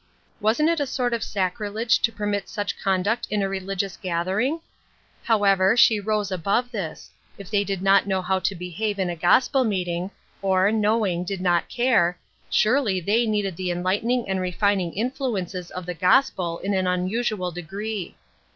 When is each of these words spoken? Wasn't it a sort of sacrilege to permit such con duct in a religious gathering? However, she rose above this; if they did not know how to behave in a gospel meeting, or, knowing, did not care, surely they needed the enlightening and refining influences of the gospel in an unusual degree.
Wasn't 0.39 0.67
it 0.67 0.79
a 0.79 0.87
sort 0.87 1.13
of 1.13 1.21
sacrilege 1.23 1.99
to 1.99 2.11
permit 2.11 2.49
such 2.49 2.75
con 2.79 3.03
duct 3.03 3.27
in 3.29 3.43
a 3.43 3.47
religious 3.47 3.97
gathering? 3.97 4.59
However, 5.25 5.77
she 5.77 5.99
rose 5.99 6.31
above 6.31 6.71
this; 6.71 7.11
if 7.37 7.51
they 7.51 7.63
did 7.63 7.83
not 7.83 8.07
know 8.07 8.23
how 8.23 8.39
to 8.39 8.55
behave 8.55 8.97
in 8.97 9.11
a 9.11 9.15
gospel 9.15 9.63
meeting, 9.63 10.09
or, 10.41 10.71
knowing, 10.71 11.23
did 11.23 11.39
not 11.39 11.69
care, 11.69 12.17
surely 12.49 12.99
they 12.99 13.27
needed 13.27 13.55
the 13.57 13.69
enlightening 13.69 14.27
and 14.27 14.41
refining 14.41 14.91
influences 14.93 15.69
of 15.69 15.85
the 15.85 15.93
gospel 15.93 16.57
in 16.63 16.73
an 16.73 16.87
unusual 16.87 17.51
degree. 17.51 18.15